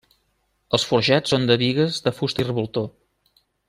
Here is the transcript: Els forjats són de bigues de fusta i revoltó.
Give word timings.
Els 0.77 0.85
forjats 0.93 1.33
són 1.35 1.47
de 1.51 1.59
bigues 1.65 2.03
de 2.09 2.17
fusta 2.23 2.45
i 2.47 2.51
revoltó. 2.51 2.89